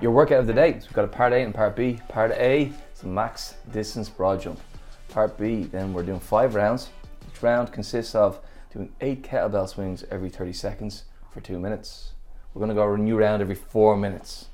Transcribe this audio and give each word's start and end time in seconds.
your 0.00 0.12
workout 0.12 0.40
of 0.40 0.46
the 0.46 0.52
day. 0.52 0.72
So 0.78 0.86
we've 0.86 0.92
got 0.92 1.04
a 1.04 1.08
part 1.08 1.32
A 1.32 1.42
and 1.42 1.54
part 1.54 1.74
B. 1.74 1.98
Part 2.08 2.30
A 2.32 2.72
is 2.94 3.04
max 3.04 3.54
distance 3.72 4.08
broad 4.08 4.40
jump. 4.40 4.60
Part 5.08 5.36
B, 5.38 5.64
then 5.64 5.92
we're 5.92 6.02
doing 6.02 6.20
five 6.20 6.54
rounds. 6.54 6.90
Each 7.28 7.42
round 7.42 7.72
consists 7.72 8.14
of 8.14 8.40
doing 8.72 8.92
eight 9.00 9.22
kettlebell 9.22 9.68
swings 9.68 10.04
every 10.10 10.30
30 10.30 10.52
seconds 10.52 11.04
for 11.32 11.40
two 11.40 11.58
minutes. 11.58 12.12
We're 12.54 12.60
going 12.60 12.68
to 12.70 12.74
go 12.74 12.92
a 12.92 12.98
new 12.98 13.16
round 13.16 13.42
every 13.42 13.54
four 13.54 13.96
minutes. 13.96 14.46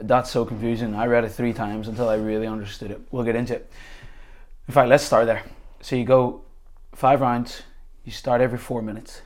That's 0.00 0.30
so 0.30 0.44
confusing. 0.44 0.94
I 0.94 1.06
read 1.06 1.24
it 1.24 1.30
three 1.30 1.52
times 1.52 1.88
until 1.88 2.08
I 2.08 2.14
really 2.14 2.46
understood 2.46 2.90
it. 2.90 3.00
We'll 3.10 3.24
get 3.24 3.36
into 3.36 3.54
it. 3.54 3.70
In 4.68 4.74
fact, 4.74 4.88
let's 4.88 5.04
start 5.04 5.26
there. 5.26 5.42
So 5.80 5.96
you 5.96 6.04
go 6.04 6.42
five 6.94 7.20
rounds, 7.20 7.62
you 8.04 8.12
start 8.12 8.40
every 8.40 8.58
four 8.58 8.80
minutes, 8.80 9.22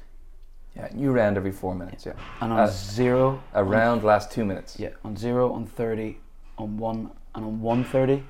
Yeah, 0.76 0.88
new 0.92 1.10
round 1.10 1.36
every 1.38 1.52
four 1.52 1.74
minutes. 1.74 2.04
Yeah, 2.04 2.12
and 2.40 2.52
on 2.52 2.58
Uh, 2.60 2.66
zero, 2.66 3.42
a 3.54 3.64
round 3.64 4.04
lasts 4.04 4.32
two 4.34 4.44
minutes. 4.44 4.78
yeah, 4.78 4.90
on 5.04 5.16
zero, 5.16 5.50
on 5.52 5.64
30, 5.66 6.18
on 6.58 6.76
one, 6.76 7.10
and 7.34 7.44
on 7.46 7.60
130, 7.62 8.22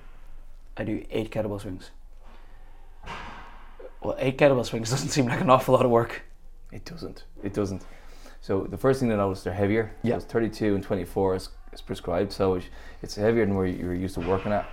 I 0.77 0.85
do 0.85 1.05
eight 1.11 1.31
kettlebell 1.33 1.61
swings. 1.61 1.91
Well, 4.03 4.15
eight 4.19 4.39
kettlebell 4.39 4.65
swings 4.65 4.91
doesn't 4.95 5.09
seem 5.09 5.27
like 5.27 5.41
an 5.41 5.51
awful 5.51 5.75
lot 5.75 5.85
of 5.85 5.91
work. 5.91 6.23
It 6.71 6.85
doesn't. 6.85 7.25
It 7.43 7.53
doesn't. 7.53 7.85
So 8.41 8.61
the 8.63 8.79
first 8.79 9.01
thing 9.01 9.09
to 9.09 9.17
notice, 9.17 9.43
they're 9.43 9.53
heavier. 9.53 9.91
So 10.03 10.09
Yeah. 10.09 10.17
it's 10.17 10.25
32 10.27 10.75
and 10.77 10.85
24 10.85 11.35
is, 11.35 11.49
is 11.73 11.81
prescribed, 11.81 12.33
so 12.33 12.55
it's- 12.57 12.71
it's 13.03 13.17
heavier 13.17 13.45
than 13.45 13.57
where 13.57 13.67
you're 13.67 13.95
used 13.95 14.15
to 14.15 14.21
working 14.21 14.53
at. 14.53 14.67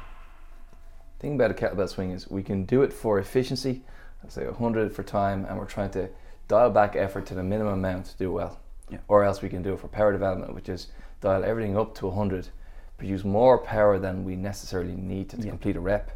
thing 1.20 1.36
about 1.36 1.50
a 1.50 1.54
kettlebell 1.54 1.88
swing 1.88 2.12
is 2.12 2.30
we 2.30 2.44
can 2.44 2.66
do 2.66 2.82
it 2.84 2.92
for 2.92 3.18
efficiency, 3.18 3.82
let's 4.22 4.36
say 4.36 4.46
100 4.46 4.92
for 4.94 5.04
time, 5.04 5.46
and 5.46 5.58
we're 5.58 5.64
trying 5.64 5.90
to 5.90 6.10
dial 6.48 6.70
back 6.70 6.96
effort 6.96 7.26
to 7.28 7.34
the 7.36 7.44
minimum 7.44 7.74
amount 7.74 8.06
to 8.08 8.18
do 8.18 8.32
well. 8.32 8.60
Yeah. 8.90 9.00
Or 9.08 9.24
else 9.24 9.42
we 9.42 9.50
can 9.50 9.64
do 9.64 9.74
it 9.74 9.80
for 9.80 9.88
power 9.88 10.12
development, 10.12 10.54
which 10.54 10.70
is 10.70 10.88
dial 11.22 11.44
everything 11.44 11.78
up 11.78 11.96
to 11.96 12.08
100, 12.08 12.50
produce 12.98 13.24
more 13.24 13.58
power 13.58 13.98
than 13.98 14.24
we 14.24 14.36
necessarily 14.36 14.96
need 14.96 15.30
to, 15.30 15.38
to 15.38 15.44
Yeah. 15.44 15.50
complete 15.52 15.76
a 15.76 15.80
rep, 15.80 16.12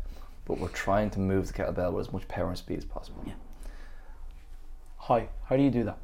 but 0.45 0.59
we're 0.59 0.67
trying 0.69 1.09
to 1.11 1.19
move 1.19 1.47
the 1.47 1.53
kettlebell 1.53 1.93
with 1.93 2.07
as 2.07 2.13
much 2.13 2.27
power 2.27 2.49
and 2.49 2.57
speed 2.57 2.77
as 2.77 2.85
possible. 2.85 3.23
Yeah. 3.25 3.33
How? 4.99 5.27
How 5.45 5.55
do 5.55 5.63
you 5.63 5.71
do 5.71 5.83
that? 5.85 5.97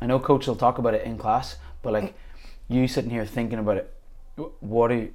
I 0.00 0.06
know 0.06 0.18
coach 0.18 0.46
will 0.46 0.56
talk 0.56 0.78
about 0.78 0.94
it 0.94 1.04
in 1.04 1.18
class, 1.18 1.56
but 1.82 1.92
like 1.92 2.14
you 2.68 2.88
sitting 2.88 3.10
here 3.10 3.26
thinking 3.26 3.58
about 3.58 3.76
it, 3.76 3.94
what 4.60 4.90
are 4.90 4.96
you, 4.96 5.14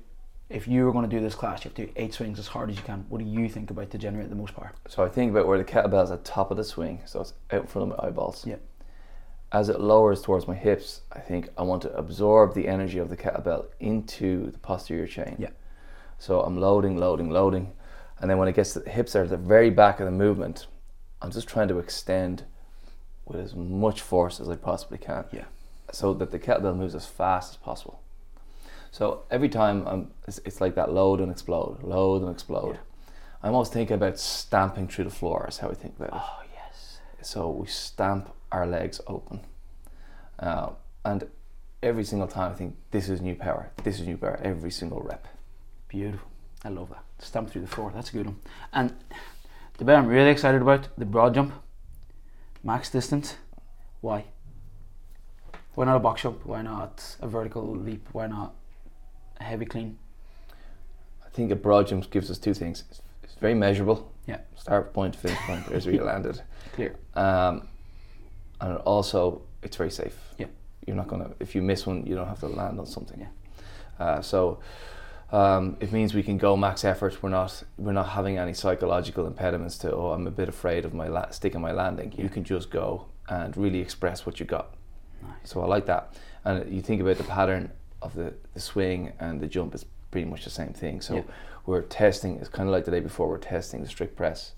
if 0.49 0.67
you 0.67 0.85
were 0.85 0.91
going 0.91 1.09
to 1.09 1.13
do 1.13 1.21
this 1.21 1.35
class, 1.35 1.63
you 1.63 1.69
have 1.69 1.75
to 1.75 1.85
do 1.87 1.91
eight 1.97 2.13
swings 2.13 2.39
as 2.39 2.47
hard 2.47 2.69
as 2.69 2.77
you 2.77 2.83
can. 2.83 3.05
What 3.09 3.19
do 3.19 3.25
you 3.25 3.49
think 3.49 3.69
about 3.69 3.91
to 3.91 3.97
generate 3.97 4.29
the 4.29 4.35
most 4.35 4.55
power? 4.55 4.71
So 4.87 5.03
I 5.03 5.09
think 5.09 5.31
about 5.31 5.45
where 5.45 5.57
the 5.57 5.65
kettlebell 5.65 6.03
is 6.03 6.11
at 6.11 6.23
top 6.23 6.51
of 6.51 6.57
the 6.57 6.63
swing, 6.63 7.01
so 7.05 7.21
it's 7.21 7.33
out 7.51 7.61
in 7.61 7.67
front 7.67 7.91
of 7.91 7.97
my 7.97 8.07
eyeballs. 8.07 8.45
Yeah. 8.45 8.57
As 9.51 9.69
it 9.69 9.79
lowers 9.79 10.21
towards 10.21 10.47
my 10.47 10.55
hips, 10.55 11.01
I 11.11 11.19
think 11.19 11.49
I 11.57 11.63
want 11.63 11.81
to 11.83 11.93
absorb 11.95 12.53
the 12.53 12.67
energy 12.67 12.97
of 12.97 13.09
the 13.09 13.17
kettlebell 13.17 13.65
into 13.79 14.51
the 14.51 14.57
posterior 14.59 15.07
chain. 15.07 15.35
Yeah. 15.37 15.49
So 16.17 16.41
I'm 16.41 16.59
loading, 16.59 16.97
loading, 16.97 17.29
loading, 17.29 17.73
and 18.19 18.29
then 18.29 18.37
when 18.37 18.47
it 18.47 18.55
gets 18.55 18.73
to 18.73 18.79
the 18.79 18.89
hips 18.89 19.15
are 19.15 19.23
at 19.23 19.29
the 19.29 19.37
very 19.37 19.69
back 19.69 19.99
of 19.99 20.05
the 20.05 20.11
movement, 20.11 20.67
I'm 21.21 21.31
just 21.31 21.47
trying 21.47 21.67
to 21.67 21.79
extend 21.79 22.43
with 23.25 23.39
as 23.39 23.53
much 23.53 24.01
force 24.01 24.39
as 24.39 24.49
I 24.49 24.55
possibly 24.55 24.97
can. 24.97 25.25
Yeah. 25.31 25.45
So 25.91 26.13
that 26.13 26.31
the 26.31 26.39
kettlebell 26.39 26.77
moves 26.77 26.95
as 26.95 27.05
fast 27.05 27.51
as 27.51 27.57
possible. 27.57 28.01
So 28.97 29.25
every 29.29 29.47
time 29.47 29.87
I'm, 29.87 30.09
it's, 30.27 30.39
it's 30.43 30.59
like 30.59 30.73
that 30.73 30.91
load 30.91 31.19
and 31.19 31.31
explode, 31.31 31.83
load 31.83 32.23
and 32.23 32.31
explode. 32.31 32.79
I'm 33.43 33.53
always 33.53 33.69
thinking 33.69 33.93
about 33.93 34.17
stamping 34.17 34.87
through 34.87 35.03
the 35.03 35.11
floor. 35.11 35.45
Is 35.47 35.59
how 35.59 35.69
I 35.69 35.75
think 35.75 35.95
about 35.97 36.07
it. 36.07 36.15
Oh 36.15 36.41
yes. 36.51 36.97
So 37.21 37.51
we 37.51 37.67
stamp 37.67 38.33
our 38.51 38.65
legs 38.65 38.99
open, 39.05 39.41
uh, 40.39 40.69
and 41.05 41.27
every 41.83 42.03
single 42.03 42.27
time 42.27 42.53
I 42.53 42.55
think 42.55 42.75
this 42.89 43.07
is 43.07 43.21
new 43.21 43.35
power. 43.35 43.69
This 43.83 43.99
is 43.99 44.07
new 44.07 44.17
power. 44.17 44.39
Every 44.41 44.71
single 44.71 45.01
rep. 45.01 45.27
Beautiful. 45.89 46.27
I 46.65 46.69
love 46.69 46.89
that. 46.89 47.03
Stamp 47.19 47.51
through 47.51 47.61
the 47.61 47.67
floor. 47.67 47.91
That's 47.93 48.09
a 48.09 48.13
good 48.13 48.25
one. 48.25 48.39
And 48.73 48.95
the 49.77 49.85
bit 49.85 49.93
I'm 49.93 50.07
really 50.07 50.31
excited 50.31 50.63
about 50.63 50.87
the 50.97 51.05
broad 51.05 51.35
jump, 51.35 51.53
max 52.63 52.89
distance. 52.89 53.35
Why? 54.01 54.25
Why 55.75 55.85
not 55.85 55.97
a 55.97 55.99
box 55.99 56.23
jump? 56.23 56.47
Why 56.47 56.63
not 56.63 57.15
a 57.21 57.27
vertical 57.27 57.63
leap? 57.75 58.07
Why 58.11 58.25
not 58.25 58.55
a 59.39 59.43
heavy 59.43 59.65
clean? 59.65 59.97
I 61.25 61.29
think 61.29 61.51
a 61.51 61.55
broad 61.55 61.87
jump 61.87 62.09
gives 62.09 62.31
us 62.31 62.37
two 62.37 62.53
things. 62.53 62.83
It's, 62.89 63.01
it's 63.23 63.35
very 63.35 63.53
measurable. 63.53 64.11
Yeah. 64.25 64.39
Start 64.55 64.93
point, 64.93 65.15
finish 65.15 65.37
point. 65.39 65.65
There's 65.67 65.85
where 65.85 65.95
you 65.95 66.03
landed. 66.13 66.41
Clear. 66.73 66.95
Um, 67.15 67.67
and 68.59 68.77
also 68.79 69.41
it's 69.61 69.77
very 69.77 69.91
safe. 69.91 70.17
Yeah. 70.37 70.47
You're 70.85 70.95
not 70.95 71.07
gonna 71.07 71.31
if 71.39 71.55
you 71.55 71.61
miss 71.61 71.85
one, 71.85 72.05
you 72.05 72.15
don't 72.15 72.27
have 72.27 72.39
to 72.39 72.47
land 72.47 72.79
on 72.79 72.85
something. 72.85 73.19
Yeah. 73.19 74.05
Uh, 74.05 74.21
so 74.21 74.59
um, 75.31 75.75
it 75.79 75.91
means 75.91 76.13
we 76.13 76.23
can 76.23 76.37
go 76.37 76.55
max 76.55 76.83
effort. 76.85 77.21
We're 77.21 77.29
not 77.29 77.63
we're 77.77 77.91
not 77.93 78.09
having 78.09 78.37
any 78.37 78.53
psychological 78.53 79.27
impediments 79.27 79.77
to 79.79 79.93
oh 79.93 80.11
I'm 80.11 80.27
a 80.27 80.31
bit 80.31 80.49
afraid 80.49 80.85
of 80.85 80.93
my 80.93 81.07
la- 81.07 81.29
sticking 81.29 81.61
my 81.61 81.71
landing. 81.71 82.13
Yeah. 82.15 82.23
You 82.23 82.29
can 82.29 82.43
just 82.43 82.69
go 82.69 83.05
and 83.29 83.55
really 83.57 83.79
express 83.79 84.25
what 84.25 84.39
you 84.39 84.45
got. 84.45 84.73
Nice. 85.21 85.31
So 85.43 85.61
I 85.61 85.65
like 85.65 85.85
that. 85.87 86.15
And 86.45 86.71
you 86.73 86.81
think 86.81 87.01
about 87.01 87.17
the 87.17 87.23
pattern 87.25 87.71
of 88.01 88.13
the, 88.13 88.33
the 88.53 88.59
swing 88.59 89.13
and 89.19 89.39
the 89.39 89.47
jump 89.47 89.73
is 89.75 89.85
pretty 90.11 90.27
much 90.27 90.43
the 90.43 90.49
same 90.49 90.73
thing. 90.73 91.01
So 91.01 91.15
Yeah. 91.15 91.21
we're 91.65 91.81
testing. 91.81 92.37
It's 92.39 92.49
kind 92.49 92.67
of 92.69 92.73
like 92.73 92.85
the 92.85 92.91
day 92.91 92.99
before. 92.99 93.27
We're 93.27 93.37
testing 93.37 93.81
the 93.81 93.87
strict 93.89 94.15
press, 94.15 94.53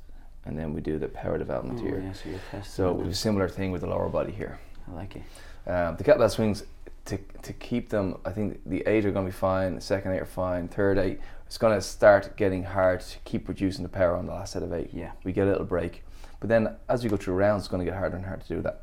and 0.46 0.58
then 0.58 0.74
we 0.74 0.82
do 0.82 1.00
the 1.00 1.08
power 1.08 1.38
development 1.38 1.80
Oh, 1.82 1.84
here. 1.86 2.00
yeah, 2.02 2.14
so 2.14 2.30
you're 2.30 2.40
testing 2.52 2.64
So 2.64 2.94
we 2.94 3.04
have 3.04 3.12
a 3.12 3.16
similar 3.16 3.48
thing 3.50 3.72
with 3.72 3.82
the 3.82 3.88
lower 3.88 4.10
body 4.10 4.32
here. 4.32 4.60
I 4.90 4.96
like 4.96 5.16
it. 5.16 5.24
Um, 5.70 5.96
the 5.98 6.04
kettlebell 6.04 6.30
swings 6.32 6.64
to 7.06 7.18
to 7.44 7.54
keep 7.54 7.90
them. 7.90 8.18
I 8.26 8.32
think 8.32 8.60
the 8.66 8.82
eight 8.88 9.06
are 9.06 9.12
going 9.12 9.26
to 9.26 9.32
be 9.32 9.36
fine. 9.38 9.76
The 9.76 9.82
second 9.82 10.12
eight 10.14 10.20
are 10.22 10.26
fine. 10.26 10.68
Third 10.68 10.98
eight, 10.98 11.20
it's 11.48 11.58
going 11.58 11.76
to 11.76 11.82
start 11.82 12.36
getting 12.38 12.64
hard 12.64 13.02
to 13.02 13.18
keep 13.26 13.46
producing 13.46 13.84
the 13.84 13.90
power 13.90 14.16
on 14.16 14.26
the 14.26 14.34
last 14.34 14.54
set 14.54 14.64
of 14.64 14.74
eight. 14.74 14.90
Yeah. 14.94 15.12
We 15.24 15.32
get 15.32 15.48
a 15.48 15.52
little 15.52 15.66
break, 15.66 16.04
but 16.40 16.50
then 16.50 16.76
as 16.88 17.04
we 17.04 17.10
go 17.10 17.18
through 17.18 17.36
rounds, 17.36 17.64
it's 17.64 17.68
going 17.68 17.80
to 17.86 17.90
get 17.92 17.98
harder 17.98 18.16
and 18.18 18.26
harder 18.26 18.44
to 18.44 18.56
do 18.56 18.62
that. 18.62 18.82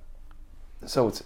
So 0.86 1.08
it's 1.08 1.22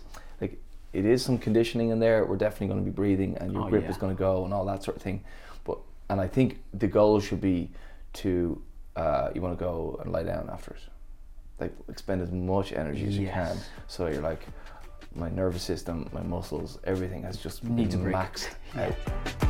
it 0.93 1.05
is 1.05 1.25
some 1.25 1.39
conditioning 1.39 1.91
in 1.91 2.01
there. 2.01 2.25
We're 2.25 2.37
definitely 2.37 2.69
going 2.69 2.81
to 2.84 2.84
be 2.84 2.95
breathing, 2.95 3.37
and 3.39 3.53
your 3.53 3.62
Oh, 3.65 3.69
grip 3.69 3.84
yeah. 3.84 3.91
is 3.91 3.97
going 3.97 4.15
to 4.15 4.19
go, 4.19 4.45
and 4.45 4.53
all 4.55 4.65
that 4.67 4.83
sort 4.83 4.97
of 4.97 5.03
thing. 5.03 5.23
But 5.65 5.78
and 6.09 6.21
I 6.21 6.27
think 6.28 6.62
the 6.75 6.89
goal 6.89 7.21
should 7.21 7.41
be 7.41 7.71
to 8.15 8.61
uh, 8.97 9.31
you 9.34 9.41
want 9.41 9.56
to 9.59 9.65
go 9.65 9.99
and 10.03 10.12
lie 10.12 10.25
down 10.25 10.51
after 10.53 10.73
it, 10.73 10.81
like 11.61 11.73
expend 11.89 12.23
as 12.23 12.31
much 12.33 12.73
energy 12.73 13.06
as 13.06 13.17
you 13.17 13.28
can. 13.28 13.56
So 13.87 14.09
you're 14.09 14.21
like, 14.23 14.45
my 15.15 15.28
nervous 15.31 15.62
system, 15.62 16.09
my 16.12 16.23
muscles, 16.23 16.78
everything 16.84 17.22
has 17.22 17.37
just 17.37 17.62
Needs 17.65 17.95
to 17.95 18.01
break. 18.03 18.15
maxed 18.17 18.49
Yeah. 18.75 18.87
out. 19.43 19.50